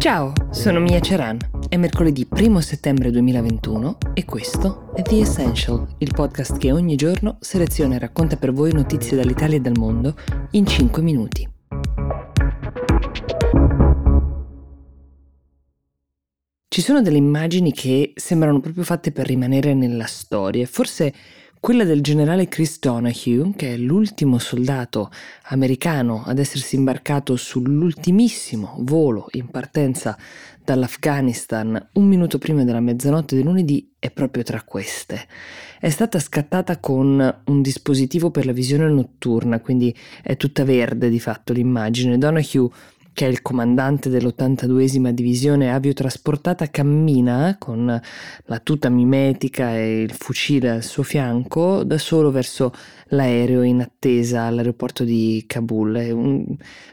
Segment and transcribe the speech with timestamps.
[0.00, 1.36] Ciao, sono Mia Ceran.
[1.68, 7.36] È mercoledì 1 settembre 2021 e questo è The Essential, il podcast che ogni giorno
[7.38, 10.14] seleziona e racconta per voi notizie dall'Italia e dal mondo
[10.52, 11.46] in 5 minuti.
[16.66, 21.12] Ci sono delle immagini che sembrano proprio fatte per rimanere nella storia, forse
[21.60, 25.10] quella del generale Chris Donahue, che è l'ultimo soldato
[25.48, 30.16] americano ad essersi imbarcato sull'ultimissimo volo in partenza
[30.64, 35.26] dall'Afghanistan un minuto prima della mezzanotte di lunedì, è proprio tra queste.
[35.78, 41.20] È stata scattata con un dispositivo per la visione notturna, quindi è tutta verde di
[41.20, 42.16] fatto l'immagine.
[42.16, 42.70] Donahue
[43.12, 48.00] che è il comandante dell'82esima divisione aviotrasportata, cammina con
[48.44, 52.72] la tuta mimetica e il fucile al suo fianco da solo verso
[53.10, 55.94] l'aereo in attesa all'aeroporto di Kabul.
[55.96, 56.44] È un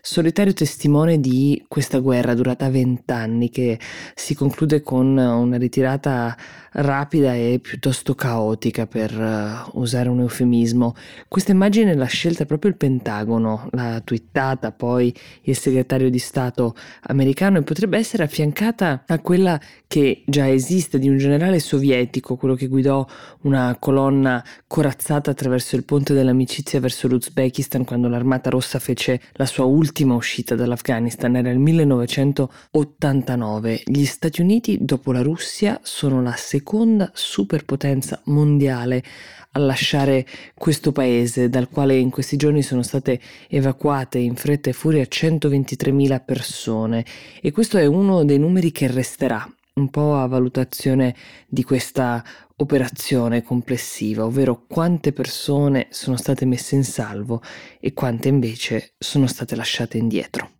[0.02, 3.80] solitario testimone di questa guerra durata vent'anni che
[4.16, 6.36] si conclude con una ritirata
[6.80, 10.95] rapida e piuttosto caotica per uh, usare un eufemismo.
[11.27, 17.58] Questa immagine l'ha scelta proprio il Pentagono, l'ha twittata poi il segretario di Stato americano
[17.58, 22.67] e potrebbe essere affiancata a quella che già esiste di un generale sovietico, quello che
[22.67, 23.05] guidò
[23.41, 29.66] una colonna corazzata attraverso il ponte dell'amicizia verso l'Uzbekistan quando l'armata rossa fece la sua
[29.66, 33.81] ultima uscita dall'Afghanistan, era il 1989.
[33.86, 39.03] Gli Stati Uniti, dopo la Russia, sono la seconda superpotenza mondiale
[39.52, 44.73] a lasciare questo paese, dal quale in questi giorni sono state evacuate in fretta e
[44.73, 47.06] furia 123.000 persone
[47.42, 51.16] e questo è uno dei numeri che resterà un po' a valutazione
[51.48, 52.23] di questa
[52.58, 57.42] operazione complessiva, ovvero quante persone sono state messe in salvo
[57.80, 60.56] e quante invece sono state lasciate indietro.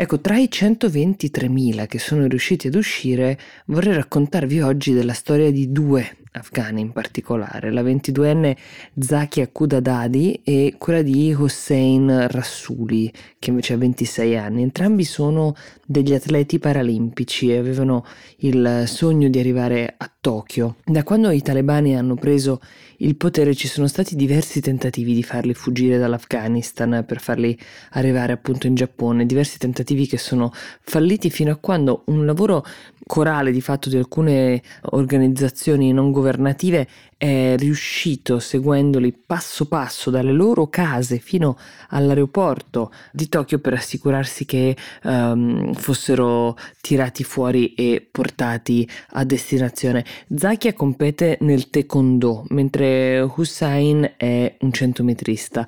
[0.00, 5.72] Ecco, tra i 123.000 che sono riusciti ad uscire, vorrei raccontarvi oggi della storia di
[5.72, 8.56] due afghani in particolare, la 22enne
[8.98, 14.62] Zakia Kudadadi e quella di Hossein Rassuli, che invece ha 26 anni.
[14.62, 15.54] Entrambi sono
[15.86, 18.04] degli atleti paralimpici e avevano
[18.38, 20.76] il sogno di arrivare a Tokyo.
[20.84, 22.60] Da quando i talebani hanno preso
[22.98, 27.56] il potere ci sono stati diversi tentativi di farli fuggire dall'Afghanistan per farli
[27.90, 32.64] arrivare appunto in Giappone, diversi tentativi che sono falliti fino a quando un lavoro
[33.08, 36.86] corale di fatto di alcune organizzazioni non governative
[37.18, 41.58] è riuscito seguendoli passo passo dalle loro case fino
[41.88, 50.04] all'aeroporto di Tokyo per assicurarsi che um, fossero tirati fuori e portati a destinazione.
[50.32, 55.66] Zakia compete nel taekwondo mentre Hussein è un centometrista.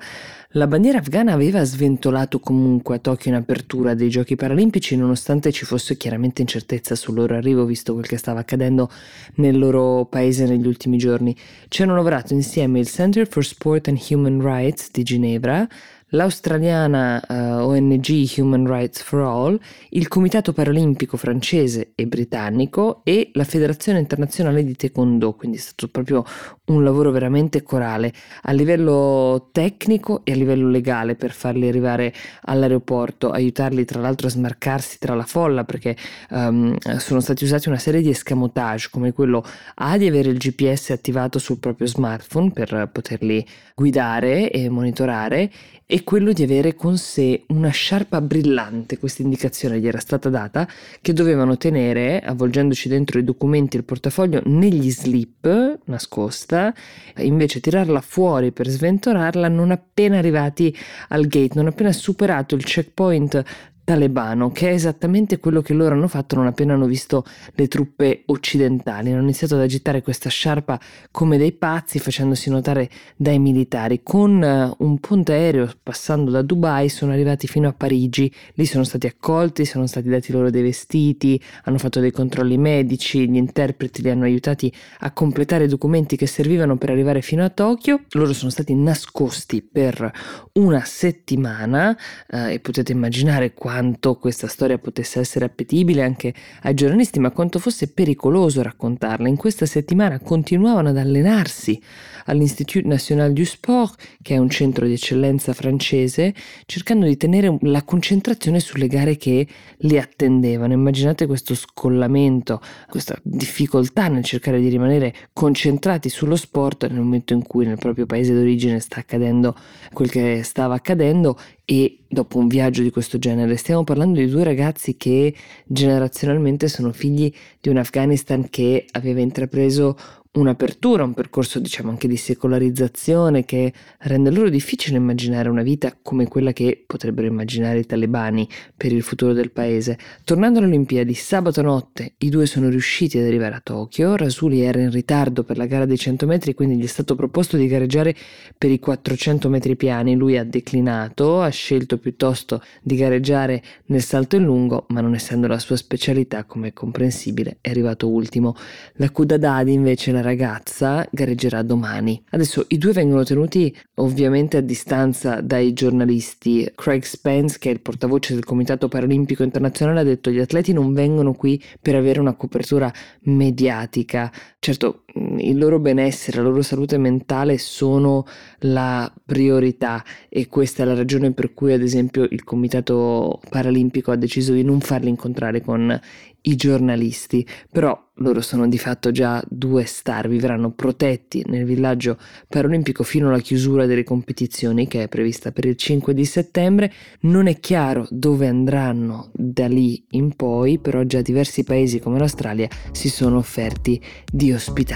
[0.55, 5.63] La bandiera afghana aveva sventolato comunque a Tokyo in apertura dei giochi paralimpici nonostante ci
[5.63, 8.89] fosse chiaramente incertezza sul loro arrivo visto quel che stava accadendo
[9.35, 11.33] nel loro paese negli ultimi giorni.
[11.67, 15.67] Ci hanno lavorato insieme il Center for Sport and Human Rights di Ginevra,
[16.11, 23.43] l'australiana eh, ONG Human Rights for All, il Comitato Paralimpico francese e britannico e la
[23.43, 26.23] Federazione Internazionale di Taekwondo, quindi è stato proprio
[26.65, 28.13] un lavoro veramente corale
[28.43, 32.13] a livello tecnico e a livello legale per farli arrivare
[32.43, 35.95] all'aeroporto, aiutarli tra l'altro a smarcarsi tra la folla perché
[36.29, 39.43] um, sono stati usati una serie di escamotage come quello
[39.75, 43.45] A di avere il GPS attivato sul proprio smartphone per poterli
[43.75, 45.51] guidare e monitorare
[45.85, 50.67] e quello di avere con sé una sciarpa brillante, questa indicazione gli era stata data,
[51.01, 56.73] che dovevano tenere, avvolgendoci dentro i documenti e il portafoglio, negli slip nascosta,
[57.17, 60.75] invece tirarla fuori per sventolarla non appena arrivati
[61.09, 63.43] al gate, non appena superato il checkpoint
[63.91, 67.25] talebano, che è esattamente quello che loro hanno fatto non appena hanno visto
[67.55, 69.11] le truppe occidentali.
[69.11, 70.79] Hanno iniziato ad agitare questa sciarpa
[71.11, 74.01] come dei pazzi, facendosi notare dai militari.
[74.01, 78.85] Con uh, un ponte aereo passando da Dubai sono arrivati fino a Parigi, lì sono
[78.85, 84.01] stati accolti, sono stati dati loro dei vestiti, hanno fatto dei controlli medici, gli interpreti
[84.01, 88.03] li hanno aiutati a completare i documenti che servivano per arrivare fino a Tokyo.
[88.11, 90.09] Loro sono stati nascosti per
[90.53, 91.89] una settimana
[92.29, 97.31] uh, e potete immaginare quanto quanto questa storia potesse essere appetibile anche ai giornalisti, ma
[97.31, 99.27] quanto fosse pericoloso raccontarla.
[99.27, 101.81] In questa settimana continuavano ad allenarsi
[102.25, 106.35] all'Institut National du Sport, che è un centro di eccellenza francese,
[106.67, 109.47] cercando di tenere la concentrazione sulle gare che
[109.77, 110.73] li attendevano.
[110.73, 117.41] Immaginate questo scollamento, questa difficoltà nel cercare di rimanere concentrati sullo sport nel momento in
[117.41, 119.55] cui nel proprio paese d'origine sta accadendo
[119.91, 121.35] quel che stava accadendo
[121.65, 123.55] e dopo un viaggio di questo genere.
[123.55, 125.33] Stiamo parlando di due ragazzi che
[125.65, 129.97] generazionalmente sono figli di un Afghanistan che aveva intrapreso
[130.33, 136.25] un'apertura, un percorso diciamo anche di secolarizzazione che rende loro difficile immaginare una vita come
[136.25, 138.47] quella che potrebbero immaginare i talebani
[138.77, 139.97] per il futuro del paese.
[140.23, 144.79] Tornando alle Olimpiadi, sabato notte i due sono riusciti ad arrivare a Tokyo, Rasuli era
[144.79, 148.15] in ritardo per la gara dei 100 metri quindi gli è stato proposto di gareggiare
[148.57, 154.37] per i 400 metri piani, lui ha declinato, ha scelto piuttosto di gareggiare nel salto
[154.37, 158.55] in lungo ma non essendo la sua specialità come è comprensibile è arrivato ultimo.
[158.93, 162.21] La Kudadadi invece la ragazza gareggerà domani.
[162.29, 166.69] Adesso i due vengono tenuti ovviamente a distanza dai giornalisti.
[166.75, 170.73] Craig Spence, che è il portavoce del Comitato Paralimpico Internazionale, ha detto che gli atleti
[170.73, 172.91] non vengono qui per avere una copertura
[173.23, 174.31] mediatica.
[174.59, 178.25] Certo, il loro benessere, la loro salute mentale sono
[178.59, 184.15] la priorità e questa è la ragione per cui ad esempio il Comitato Paralimpico ha
[184.15, 185.99] deciso di non farli incontrare con
[186.43, 192.17] i giornalisti, però loro sono di fatto già due star, vivranno protetti nel villaggio
[192.47, 196.91] paralimpico fino alla chiusura delle competizioni che è prevista per il 5 di settembre.
[197.21, 202.67] Non è chiaro dove andranno da lì in poi, però già diversi paesi come l'Australia
[202.91, 204.51] si sono offerti di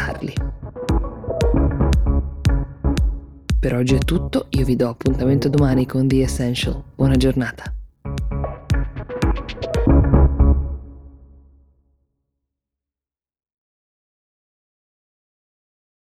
[0.05, 0.33] ospitarli.
[3.59, 6.83] Per oggi è tutto, io vi do appuntamento domani con The Essential.
[6.93, 7.74] Buona giornata.